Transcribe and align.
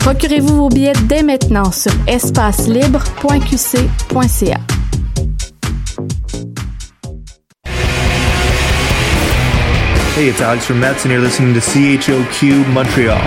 Procurez-vous 0.00 0.56
vos 0.56 0.68
billets 0.68 0.92
dès 1.04 1.22
maintenant 1.22 1.70
sur 1.70 1.92
espacelibre.qc.ca. 2.06 4.60
Hey, 10.16 10.28
it's 10.28 10.42
Alex 10.42 10.66
from 10.66 10.80
Mets, 10.80 11.04
and 11.04 11.12
you're 11.12 11.22
listening 11.22 11.54
to 11.54 11.60
CHOQ 11.60 12.66
Montreal. 12.72 13.20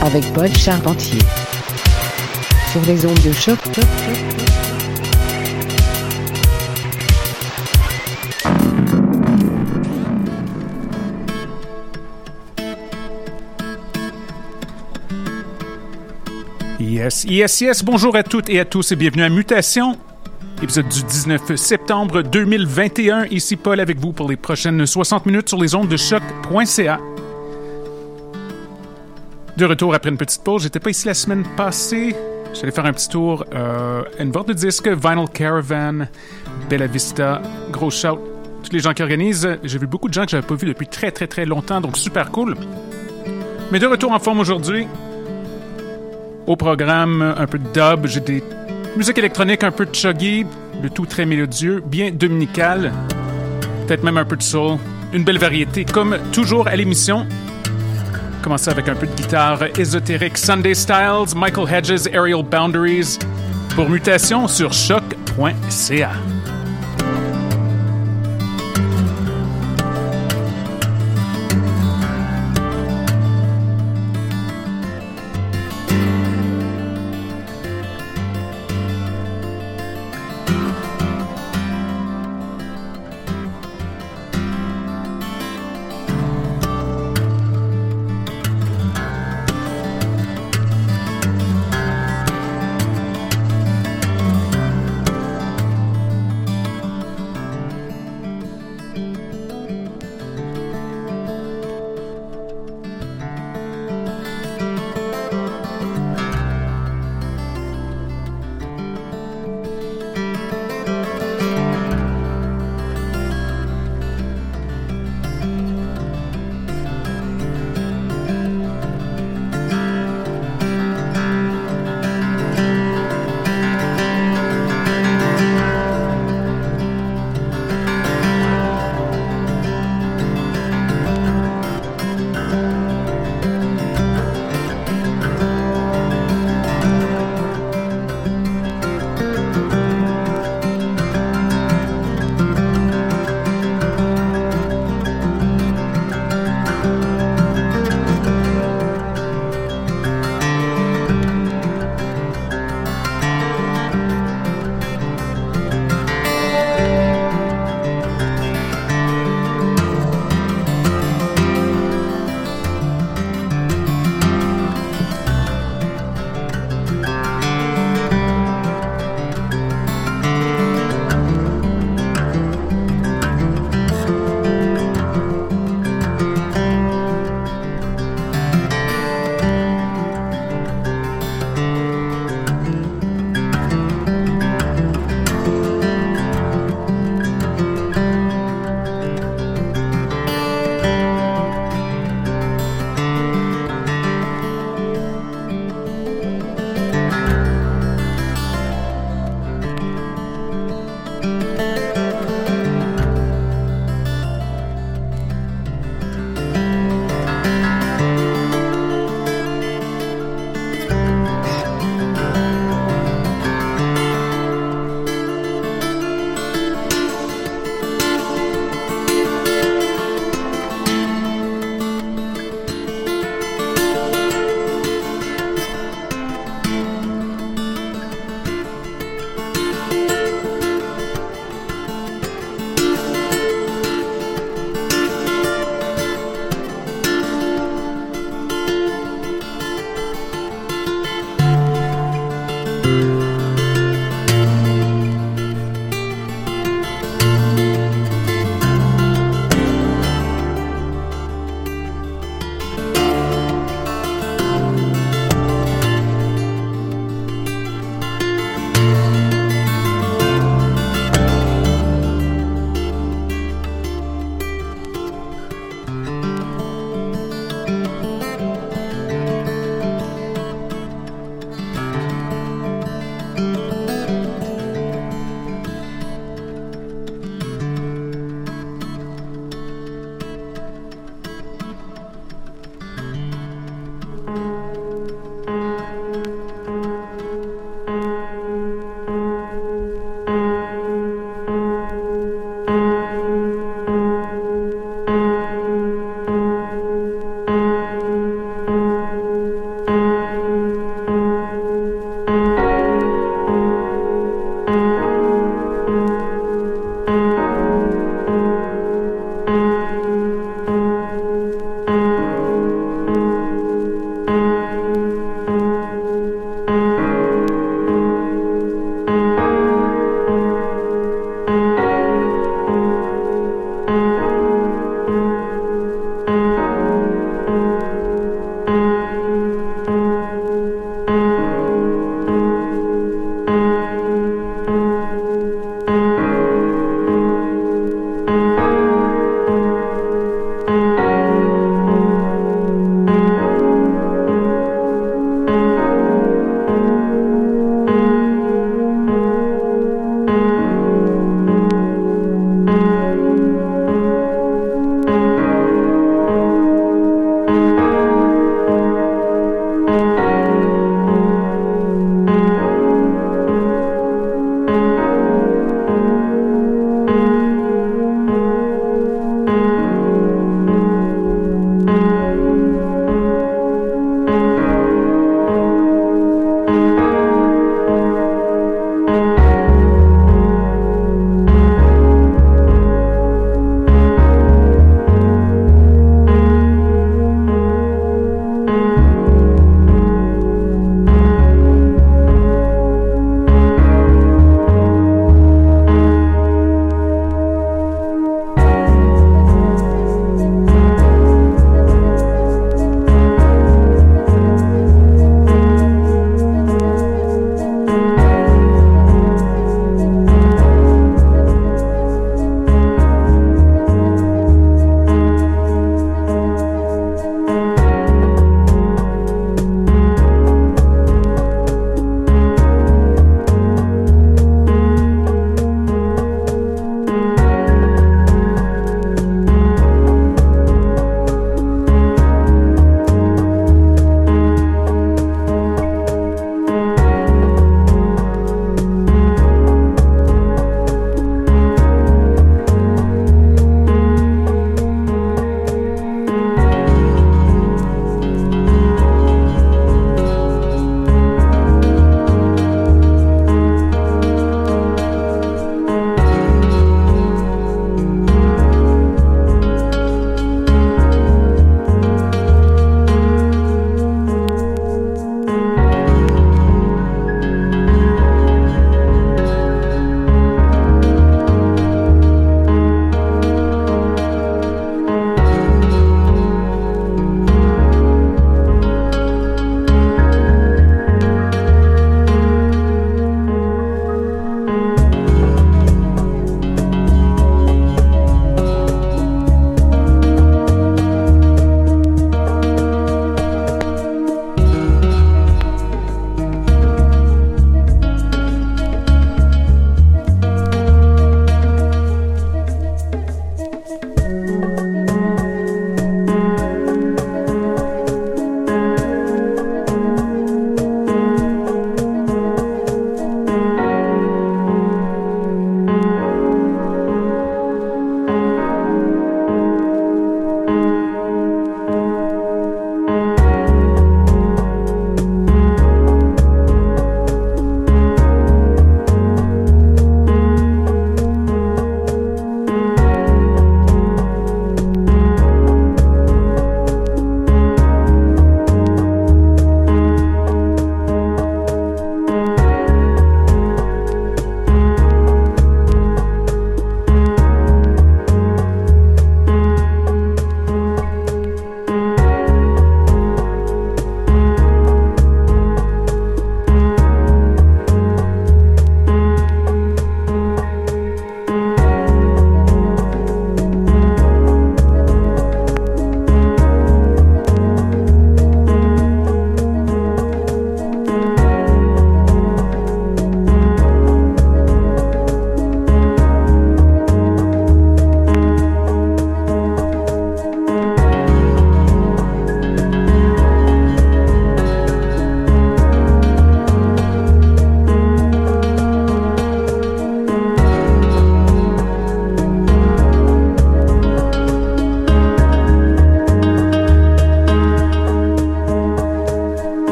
Avec 0.00 0.24
Paul 0.32 0.48
Charpentier 0.56 1.20
sur 2.72 2.80
les 2.86 3.06
ondes 3.06 3.22
de 3.24 3.32
choc. 3.32 3.58
Yes, 16.80 17.24
yes, 17.24 17.60
yes. 17.60 17.84
Bonjour 17.84 18.16
à 18.16 18.22
toutes 18.24 18.48
et 18.50 18.58
à 18.58 18.64
tous 18.64 18.90
et 18.90 18.96
bienvenue 18.96 19.22
à 19.22 19.28
Mutation, 19.28 19.98
épisode 20.62 20.88
du 20.88 21.02
19 21.02 21.56
septembre 21.56 22.22
2021. 22.22 23.24
Ici 23.26 23.56
Paul 23.56 23.80
avec 23.80 23.98
vous 23.98 24.12
pour 24.12 24.28
les 24.28 24.36
prochaines 24.36 24.86
60 24.86 25.26
minutes 25.26 25.48
sur 25.48 25.60
les 25.60 25.74
ondes 25.74 25.88
de 25.88 25.96
choc.ca. 25.96 27.00
De 29.56 29.64
retour 29.64 29.94
après 29.94 30.10
une 30.10 30.16
petite 30.16 30.44
pause. 30.44 30.62
J'étais 30.62 30.78
pas 30.78 30.90
ici 30.90 31.06
la 31.06 31.14
semaine 31.14 31.44
passée. 31.56 32.14
J'allais 32.54 32.70
faire 32.70 32.86
un 32.86 32.92
petit 32.92 33.08
tour 33.08 33.44
euh, 33.54 34.02
une 34.20 34.30
vente 34.30 34.48
de 34.48 34.52
disques, 34.52 34.86
Vinyl 34.88 35.28
Caravan, 35.28 36.06
Bella 36.70 36.86
Vista, 36.86 37.42
gros 37.72 37.90
shout. 37.90 38.18
Tous 38.62 38.72
les 38.72 38.78
gens 38.78 38.92
qui 38.92 39.02
organisent. 39.02 39.58
J'ai 39.64 39.78
vu 39.78 39.88
beaucoup 39.88 40.08
de 40.08 40.14
gens 40.14 40.24
que 40.24 40.30
j'avais 40.30 40.46
pas 40.46 40.54
vu 40.54 40.68
depuis 40.68 40.86
très 40.86 41.10
très 41.10 41.26
très 41.26 41.44
longtemps, 41.44 41.80
donc 41.80 41.96
super 41.96 42.30
cool. 42.30 42.56
Mais 43.72 43.80
de 43.80 43.86
retour 43.86 44.12
en 44.12 44.18
forme 44.20 44.38
aujourd'hui. 44.38 44.86
Au 46.46 46.56
programme, 46.56 47.34
un 47.36 47.46
peu 47.46 47.58
de 47.58 47.68
dub, 47.72 48.06
j'ai 48.06 48.20
musiques 48.96 49.18
électroniques 49.18 49.64
un 49.64 49.70
peu 49.70 49.86
chuggy, 49.92 50.46
le 50.82 50.90
tout 50.90 51.06
très 51.06 51.24
mélodieux, 51.24 51.82
bien 51.84 52.10
dominical, 52.10 52.92
peut-être 53.86 54.02
même 54.02 54.18
un 54.18 54.24
peu 54.24 54.36
de 54.36 54.42
soul. 54.42 54.78
Une 55.12 55.24
belle 55.24 55.38
variété, 55.38 55.84
comme 55.84 56.18
toujours 56.32 56.68
à 56.68 56.76
l'émission. 56.76 57.26
Commencer 58.42 58.70
avec 58.70 58.88
un 58.88 58.94
peu 58.94 59.06
de 59.06 59.14
guitare 59.14 59.64
ésotérique 59.78 60.38
Sunday 60.38 60.74
Styles, 60.74 61.36
Michael 61.36 61.72
Hedges, 61.72 62.08
Aerial 62.12 62.42
Boundaries, 62.42 63.18
pour 63.74 63.88
mutation 63.88 64.48
sur 64.48 64.72
choc.ca. 64.72 66.10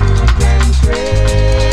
and 0.00 0.74
pray. 0.82 1.71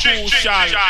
crucial. 0.00 0.80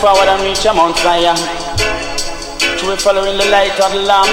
Forward 0.00 0.32
and 0.32 0.40
reach 0.40 0.64
a 0.64 0.72
Mount 0.72 0.96
Zion. 1.04 1.36
To 1.36 2.84
be 2.88 2.96
following 2.96 3.36
the 3.36 3.44
light 3.52 3.76
of 3.84 3.92
the 3.92 4.00
Lamb 4.00 4.32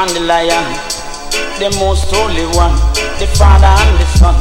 and 0.00 0.08
the 0.16 0.24
Lion, 0.24 0.64
the 1.60 1.68
most 1.76 2.08
holy 2.08 2.48
one, 2.56 2.72
the 3.20 3.28
Father 3.36 3.68
and 3.68 3.92
the 4.00 4.08
Son. 4.16 4.32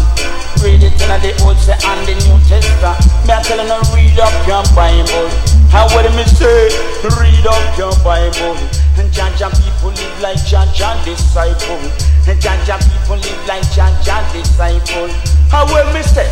Read 0.64 0.80
it 0.80 0.96
in 0.96 1.12
the 1.20 1.36
Old 1.44 1.60
and 1.68 2.02
the 2.08 2.16
New 2.24 2.40
Testament. 2.48 3.04
Me 3.28 3.36
I 3.36 3.44
telling 3.44 3.68
you, 3.68 3.84
read 3.92 4.16
up 4.24 4.32
your 4.48 4.64
Bible. 4.72 5.28
How 5.68 5.92
would 5.92 6.08
me 6.16 6.24
say? 6.24 6.72
Read 7.04 7.44
up 7.44 7.76
your 7.76 7.92
Bible. 8.00 8.56
And 8.96 9.12
Jaja 9.12 9.52
people 9.52 9.92
live 9.92 10.20
like 10.24 10.40
Jaja 10.48 11.04
disciple. 11.04 11.84
And 12.32 12.40
Jaja 12.40 12.80
people 12.80 13.20
live 13.20 13.44
like 13.44 13.68
Jaja 13.76 14.24
disciple. 14.32 15.12
How 15.54 15.66
will 15.70 15.94
me 15.94 16.02
say? 16.02 16.26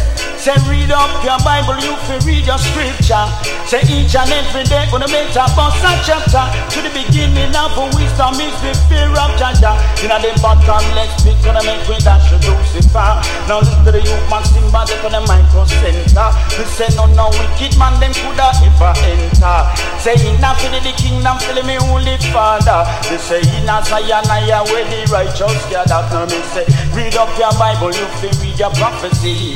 Read 0.65 0.89
up 0.89 1.21
your 1.21 1.37
Bible, 1.45 1.77
you 1.85 1.93
fi 2.09 2.17
read 2.25 2.49
your 2.49 2.57
scripture. 2.57 3.29
Say 3.69 3.85
each 3.85 4.17
and 4.17 4.25
every 4.33 4.65
day 4.65 4.89
gonna 4.89 5.05
make 5.13 5.29
a 5.37 5.45
bus 5.53 5.77
a 5.85 5.93
chapter. 6.01 6.41
To 6.73 6.81
the 6.81 6.89
beginning 6.89 7.53
of 7.53 7.77
wisdom 7.93 8.41
is 8.41 8.57
the 8.65 8.73
fear 8.89 9.13
of 9.13 9.37
Jaja. 9.37 9.77
You 10.01 10.09
know 10.09 10.17
the 10.17 10.33
bottomless 10.41 11.13
pit 11.21 11.37
gonna 11.45 11.61
make 11.61 11.85
we 11.85 12.01
dash 12.01 12.33
to 12.33 12.41
Lucifer. 12.41 13.21
Now 13.45 13.61
listen 13.61 13.85
to 13.85 13.91
the 13.93 14.01
youth 14.01 14.25
man 14.33 14.41
sing 14.49 14.65
back 14.73 14.89
on 15.05 15.13
the 15.13 15.21
micro 15.29 15.69
center. 15.69 16.27
We 16.57 16.65
say 16.65 16.89
no 16.97 17.05
no 17.13 17.29
wicked 17.37 17.77
man 17.77 18.01
them 18.01 18.09
coulda 18.17 18.49
ever 18.65 18.97
enter. 19.05 19.61
Say 20.01 20.17
enough 20.25 20.57
for 20.57 20.73
the 20.73 20.81
kingdom, 20.97 21.37
fill 21.45 21.61
me 21.61 21.77
holy 21.77 22.17
father. 22.33 22.89
They 23.05 23.21
say 23.21 23.45
in 23.45 23.69
a 23.69 23.77
Zion 23.85 24.25
I 24.25 24.49
where 24.73 24.89
the 24.89 25.05
righteous 25.13 25.53
gather. 25.69 26.01
Now 26.09 26.25
me 26.25 26.41
say 26.49 26.65
read 26.97 27.13
up 27.13 27.29
your 27.37 27.53
Bible, 27.61 27.93
you 27.93 28.09
fi 28.17 28.33
read 28.41 28.57
your 28.57 28.73
prophecy. 29.11 29.55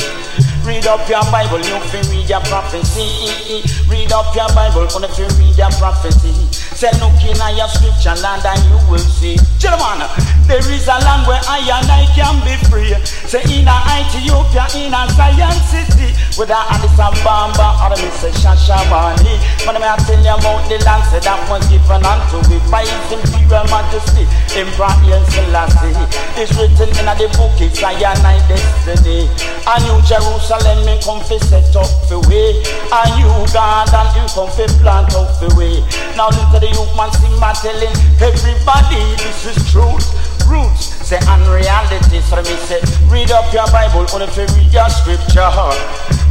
Read 0.65 0.87
up 0.87 1.07
your 1.09 1.23
Bible, 1.31 1.59
you 1.59 1.79
fi 1.89 2.01
read 2.09 2.29
your 2.29 2.41
prophecy. 2.41 3.63
Read 3.89 4.11
up 4.11 4.35
your 4.35 4.47
Bible, 4.49 4.83
you 4.83 5.07
fi 5.07 5.23
read 5.37 5.57
your 5.57 5.69
prophecy. 5.71 6.44
Say 6.75 6.91
look 6.99 7.15
in 7.23 7.39
your 7.55 7.71
scripture 7.71 8.19
land 8.19 8.43
and 8.43 8.59
you 8.67 8.75
will 8.91 8.99
see. 8.99 9.39
Gentlemen, 9.63 10.03
there 10.43 10.59
is 10.59 10.91
a 10.91 10.99
land 11.07 11.23
where 11.23 11.39
I 11.47 11.63
and 11.63 11.87
I 11.87 12.03
can 12.11 12.35
be 12.43 12.51
free. 12.67 12.91
Say 13.31 13.39
in 13.47 13.63
a 13.63 13.79
Ethiopia, 13.95 14.67
in 14.75 14.91
a 14.91 15.07
Zion 15.15 15.55
city, 15.71 16.11
whether 16.35 16.59
Addis 16.67 16.99
Ababa 16.99 17.79
or 17.79 17.95
me 17.95 18.11
say 18.19 18.35
Shashamani. 18.43 19.39
But 19.63 19.79
I 19.79 19.95
tell 20.03 20.19
you 20.19 20.35
about 20.35 20.67
the 20.67 20.75
land 20.83 21.07
say 21.07 21.23
that 21.23 21.39
was 21.47 21.63
given 21.71 22.03
unto 22.03 22.43
me 22.51 22.59
by 22.67 22.83
His 22.83 23.23
Imperial 23.23 23.63
Majesty, 23.71 24.27
Emperor 24.59 24.91
Selassie. 25.31 25.95
It's 26.35 26.51
written 26.59 26.91
in 26.91 27.07
the 27.07 27.31
book, 27.39 27.55
it's 27.63 27.79
Zion 27.79 28.19
I 28.19 28.35
destiny. 28.51 29.31
A 29.63 29.79
new 29.87 29.97
Jerusalem 30.03 30.83
me 30.83 30.99
come 30.99 31.23
fi 31.23 31.39
set 31.39 31.71
up 31.71 31.87
the 32.11 32.19
way. 32.27 32.59
A 32.91 33.01
new 33.15 33.31
garden 33.55 34.05
him 34.11 34.27
come 34.35 34.51
fi 34.51 34.67
plant 34.83 35.15
up 35.15 35.31
the 35.39 35.49
way. 35.55 35.79
Now 36.19 36.29
listen 36.29 36.64
the 36.65 36.71
youth 36.71 36.95
man 36.97 37.11
sing 37.13 37.39
my 37.39 37.53
telling 37.53 37.93
everybody 38.21 39.01
this 39.21 39.45
is 39.45 39.71
truth. 39.71 40.05
Roots 40.47 41.04
say 41.05 41.21
unreality. 41.29 42.19
So 42.25 42.41
me 42.41 42.57
say 42.65 42.81
read 43.13 43.29
up 43.29 43.53
your 43.53 43.69
Bible, 43.69 44.09
only 44.13 44.25
fi 44.27 44.49
read 44.57 44.73
your 44.73 44.89
scripture. 44.89 45.53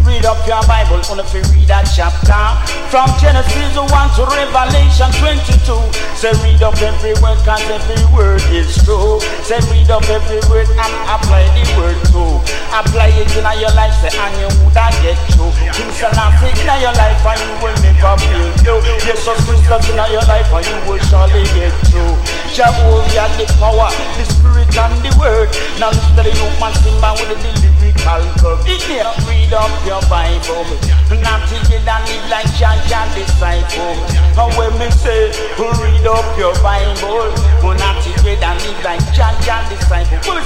Read 0.03 0.27
up 0.27 0.37
your 0.47 0.61
Bible, 0.69 1.01
only 1.09 1.25
fi 1.31 1.41
read 1.55 1.71
a 1.71 1.81
chapter. 1.87 2.43
From 2.91 3.09
Genesis 3.23 3.79
1 3.79 3.89
to 3.89 4.23
Revelation 4.27 5.09
22. 5.23 5.79
Say 6.19 6.35
read 6.43 6.61
up 6.61 6.77
every 6.83 7.15
word, 7.23 7.39
cause 7.47 7.63
every 7.71 8.03
word 8.13 8.43
is 8.51 8.75
true. 8.85 9.23
Say 9.47 9.63
read 9.71 9.89
up 9.89 10.05
every 10.11 10.43
word 10.51 10.69
and 10.69 10.93
apply 11.09 11.47
the 11.55 11.65
word 11.79 11.97
too. 12.11 12.37
Apply 12.75 13.15
it 13.15 13.31
in 13.33 13.47
your 13.63 13.73
life, 13.79 13.95
say 14.03 14.11
and 14.13 14.35
you 14.43 14.51
woulda 14.61 14.91
get 15.01 15.17
through. 15.33 15.55
King 15.73 15.91
Selassie 15.95 16.53
in 16.53 16.69
your 16.83 16.93
life 16.99 17.23
and 17.23 17.41
you 17.41 17.55
will 17.63 17.77
never 17.81 18.15
feel 18.27 18.51
you. 18.67 18.77
Jesus 19.07 19.39
Christ 19.47 19.89
in 19.89 20.03
your 20.11 20.27
life 20.27 20.51
and 20.51 20.67
you 20.67 20.79
will 20.85 21.01
surely 21.07 21.47
get 21.55 21.73
through. 21.89 22.13
Jehovah 22.55 23.27
the 23.35 23.47
power, 23.59 23.91
the 24.15 24.25
spirit 24.31 24.64
and 24.73 24.97
the 25.05 25.13
word. 25.21 25.53
Now 25.77 25.93
listen 25.93 26.17
to 26.17 26.23
the 26.25 26.33
youth 26.33 26.57
man 26.61 26.73
sing 26.81 26.97
man 27.01 27.15
with 27.21 27.29
the 27.29 27.39
lyrical 27.43 28.25
curve. 28.41 28.61
It 28.65 28.83
here, 28.89 29.09
read 29.29 29.53
up 29.53 29.73
your 29.85 30.01
Bible. 30.09 30.65
Not 31.21 31.45
till 31.49 31.63
you 31.69 31.81
don't 31.85 32.05
live 32.09 32.27
like 32.33 32.49
John 32.57 32.79
John 32.89 33.09
disciple. 33.13 33.97
And 34.41 34.51
when 34.57 34.73
me 34.81 34.89
say, 34.91 35.31
read 35.59 36.07
up 36.07 36.27
your 36.39 36.55
Bible. 36.65 37.31
Not 37.63 38.01
till 38.03 38.17
you 38.25 38.37
don't 38.41 38.59
live 38.65 38.81
like 38.85 39.05
John 39.13 39.35
John 39.45 39.63
disciple. 39.69 40.41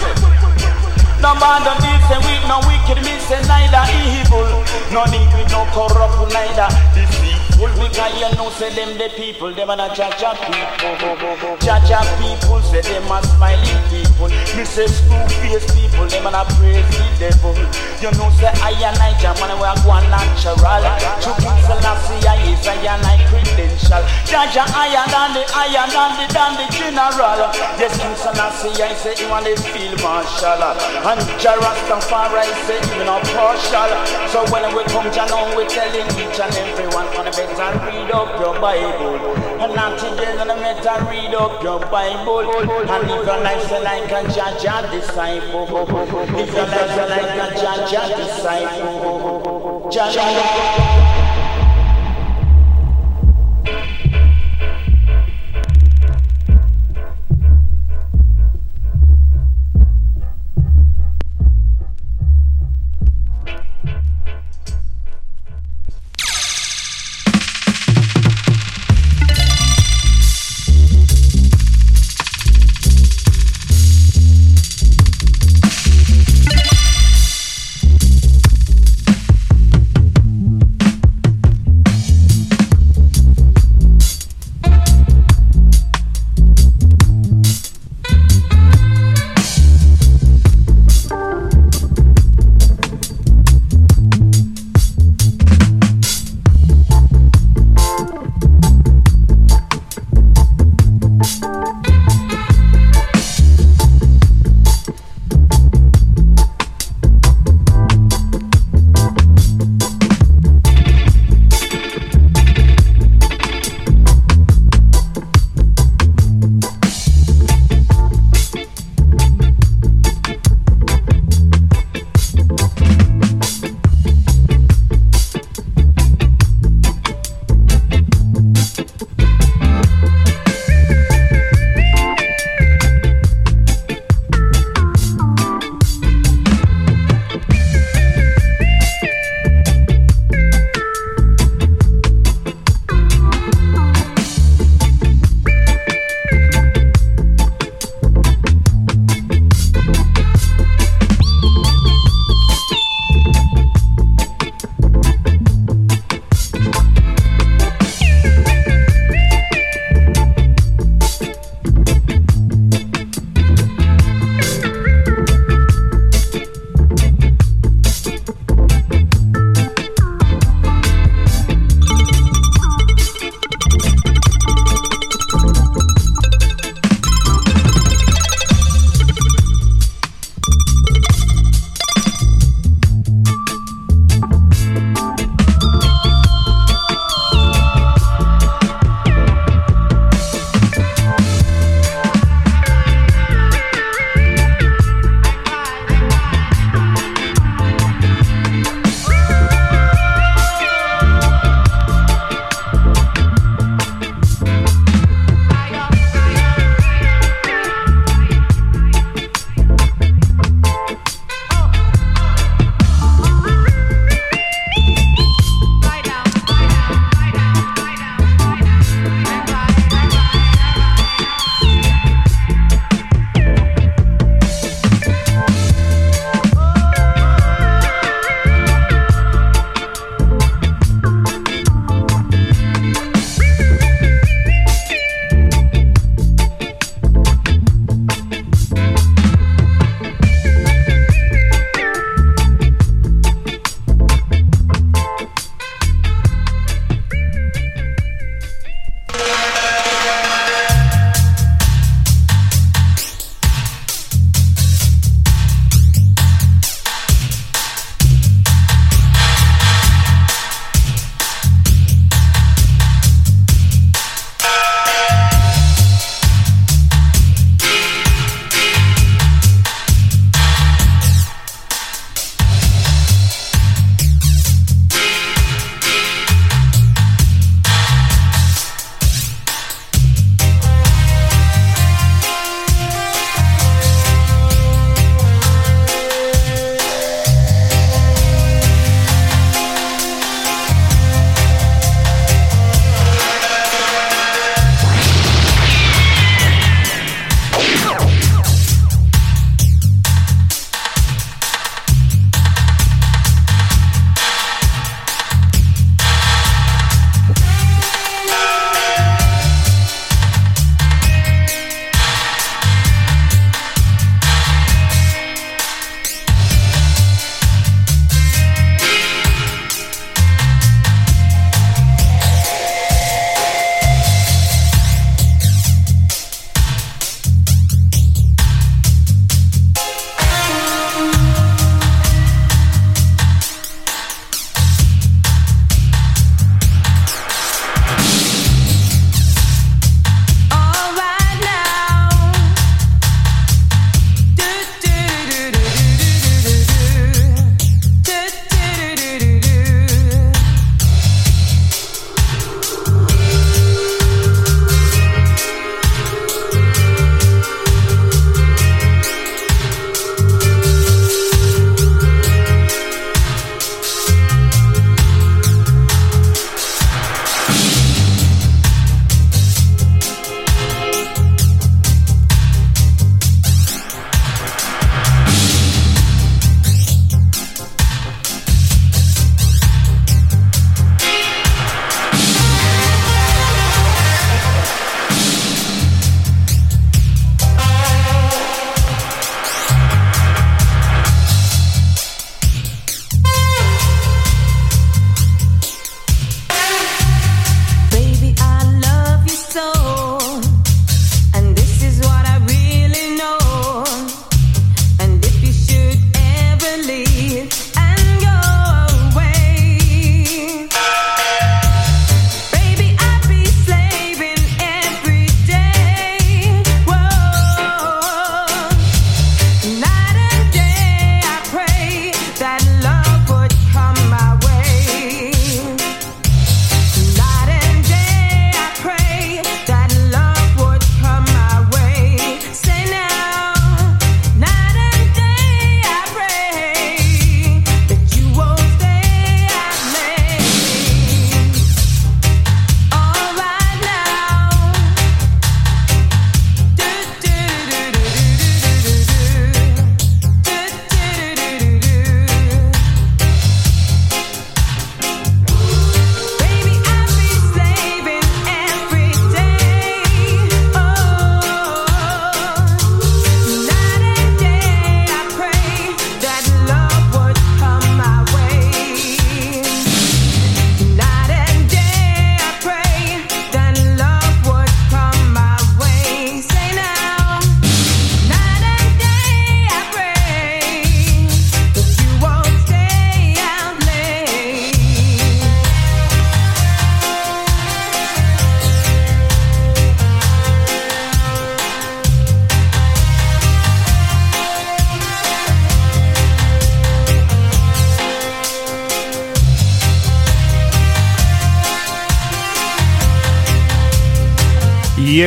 No 1.21 1.35
bother 1.35 1.75
this 1.83 2.11
and 2.15 2.23
with 2.23 2.47
no 2.47 2.63
wicked 2.63 3.03
me 3.03 3.19
say 3.19 3.43
neither 3.51 3.83
evil. 4.15 4.47
No 4.95 5.03
need 5.11 5.27
with 5.35 5.51
no 5.51 5.67
corrupt 5.75 6.33
neither 6.33 6.69
deceitful. 6.95 7.48
Because 7.59 8.15
you 8.23 8.31
know 8.39 8.51
say 8.51 8.71
them 8.71 8.95
the 8.95 9.11
people, 9.19 9.51
them 9.51 9.71
are 9.71 9.77
not 9.77 9.91
Jaja 9.91 10.31
people. 10.39 11.59
Jaja 11.59 11.99
people 12.23 12.63
say 12.63 12.87
them 12.87 13.11
are 13.11 13.23
smiling 13.35 13.83
people. 13.91 14.31
Me 14.55 14.63
say 14.63 14.87
screw 14.87 15.27
face 15.43 15.67
people, 15.75 16.07
them 16.07 16.31
not 16.31 16.47
praise 16.55 16.87
the 16.95 17.03
devil. 17.19 17.59
You 17.99 18.15
know 18.15 18.31
say 18.39 18.55
I 18.63 18.79
and 18.79 18.95
I 19.03 19.11
man 19.43 19.59
we 19.59 19.67
are 19.67 19.75
going 19.83 20.07
natural. 20.07 20.55
To 20.55 21.31
King 21.43 21.59
Selassie 21.67 22.23
I 22.31 22.39
is 22.47 22.63
I 22.63 22.79
and 22.79 23.03
I 23.03 23.19
credential. 23.27 24.07
Jaja 24.23 24.63
higher 24.71 25.03
than 25.11 25.35
the 25.35 25.43
higher 25.51 25.83
than 25.91 26.15
the 26.15 26.27
than 26.31 26.55
the 26.63 26.67
general. 26.71 27.43
Yes 27.75 27.99
King 27.99 28.15
Selassie 28.15 28.71
I 28.79 28.95
say 28.95 29.19
you 29.19 29.27
want 29.27 29.51
to 29.51 29.59
feel 29.75 29.99
marshal. 29.99 30.63
And 30.63 31.27
Jarastafari 31.43 32.47
say 32.71 32.79
you 32.95 33.03
know 33.03 33.19
partial. 33.35 33.91
So 34.31 34.47
when 34.55 34.63
we 34.79 34.87
come 34.95 35.11
down, 35.11 35.59
we 35.59 35.67
telling 35.67 36.07
each 36.23 36.39
and 36.39 36.55
everyone 36.55 37.11
on 37.19 37.27
the 37.27 37.48
better 37.57 37.79
read 37.87 38.11
up 38.11 38.41
your 38.41 38.61
Bible. 38.61 39.17
And 39.61 39.75
not 39.75 39.99
today, 39.99 40.37
and 40.39 40.49
better 40.49 41.05
read 41.11 41.35
up 41.35 41.63
your 41.63 41.81
Bible. 41.81 42.41
And 42.41 43.11
if 43.11 43.27
your 43.27 43.41
life 43.41 43.63
say 43.69 43.83
like 43.83 44.11
a 44.11 44.23
Jaja 44.29 44.91
disciple, 44.91 45.67
if 46.39 46.53
your 46.55 46.67
life 46.67 46.91
say 46.95 47.09
like 47.09 47.37
a 47.37 47.55
Jaja 47.55 48.17
disciple, 48.17 49.89
Jaja. 49.91 51.18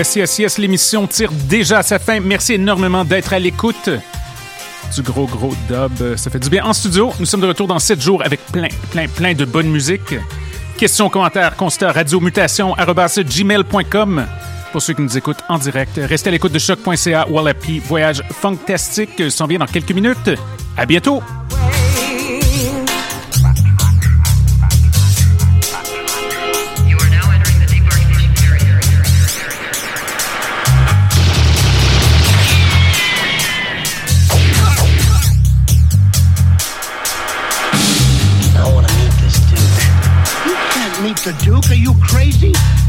Yes, 0.01 0.15
yes, 0.15 0.39
yes, 0.39 0.57
l'émission 0.57 1.05
tire 1.05 1.31
déjà 1.47 1.77
à 1.77 1.83
sa 1.83 1.99
fin. 1.99 2.19
Merci 2.19 2.53
énormément 2.53 3.05
d'être 3.05 3.33
à 3.33 3.37
l'écoute 3.37 3.87
du 4.95 5.03
gros, 5.03 5.27
gros 5.27 5.53
dub. 5.69 6.15
Ça 6.15 6.31
fait 6.31 6.39
du 6.39 6.49
bien. 6.49 6.65
En 6.65 6.73
studio, 6.73 7.13
nous 7.19 7.27
sommes 7.27 7.41
de 7.41 7.45
retour 7.45 7.67
dans 7.67 7.77
7 7.77 8.01
jours 8.01 8.23
avec 8.25 8.43
plein, 8.47 8.69
plein, 8.89 9.07
plein 9.07 9.35
de 9.35 9.45
bonne 9.45 9.69
musique. 9.69 10.15
Questions, 10.75 11.07
commentaires, 11.07 11.55
constats, 11.55 11.91
radiomutation, 11.91 12.73
gmail.com. 12.75 14.25
Pour 14.71 14.81
ceux 14.81 14.95
qui 14.95 15.03
nous 15.03 15.17
écoutent 15.19 15.43
en 15.49 15.59
direct, 15.59 15.99
restez 16.01 16.29
à 16.29 16.31
l'écoute 16.31 16.53
de 16.53 16.57
choc.ca. 16.57 17.27
Wallapi, 17.29 17.77
voyage 17.77 18.23
fantastique 18.31 19.29
s'en 19.29 19.45
vient 19.45 19.59
dans 19.59 19.67
quelques 19.67 19.91
minutes. 19.91 20.31
À 20.77 20.87
bientôt! 20.87 21.21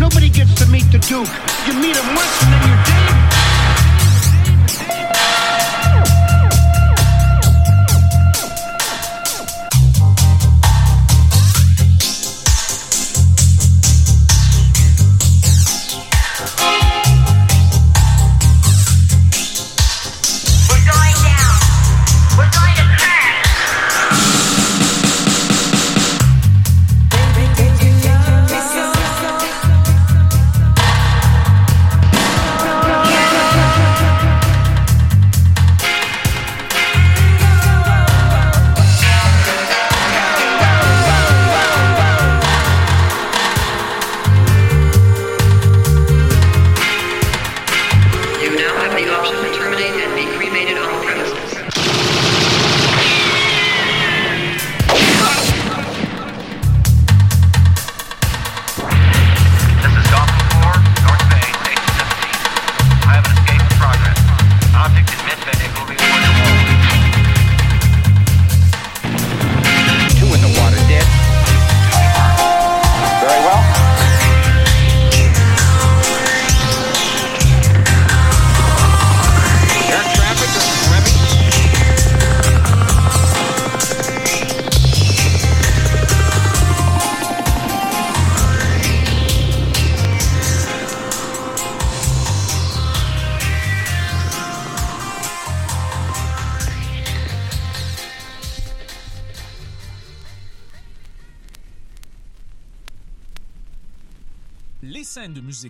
Nobody 0.02 0.28
gets 0.30 0.52
to 0.56 0.66
meet 0.68 0.90
the 0.90 0.98
Duke. 0.98 1.28
You 1.64 1.74
meet 1.74 1.94
him 1.94 2.14
once 2.16 2.42
and 2.42 2.52
then 2.52 2.68
you're 2.68 2.84
dead. 2.84 3.11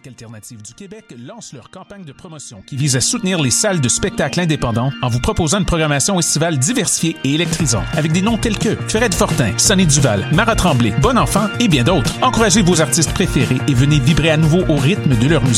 Musique 0.02 0.06
alternative 0.06 0.62
du 0.62 0.74
Québec 0.74 1.14
lance 1.18 1.52
leur 1.52 1.70
campagne 1.70 2.04
de 2.04 2.12
promotion 2.12 2.62
qui 2.66 2.76
vise 2.76 2.96
à 2.96 3.00
soutenir 3.00 3.40
les 3.40 3.50
salles 3.50 3.80
de 3.80 3.88
spectacle 3.88 4.40
indépendants 4.40 4.90
en 5.02 5.08
vous 5.08 5.20
proposant 5.20 5.58
une 5.58 5.64
programmation 5.64 6.18
estivale 6.18 6.58
diversifiée 6.58 7.16
et 7.24 7.34
électrisante 7.34 7.84
avec 7.94 8.12
des 8.12 8.22
noms 8.22 8.38
tels 8.38 8.58
que 8.58 8.76
Fred 8.88 9.14
Fortin, 9.14 9.56
Sonny 9.58 9.86
Duval, 9.86 10.26
Marat 10.32 10.56
Tremblay, 10.56 10.92
Bon 11.02 11.18
Enfant 11.18 11.48
et 11.60 11.68
bien 11.68 11.84
d'autres. 11.84 12.12
Encouragez 12.22 12.62
vos 12.62 12.80
artistes 12.80 13.12
préférés 13.12 13.58
et 13.68 13.74
venez 13.74 13.98
vibrer 13.98 14.30
à 14.30 14.36
nouveau 14.36 14.62
au 14.68 14.76
rythme 14.76 15.16
de 15.16 15.28
leur 15.28 15.44
musique 15.44 15.52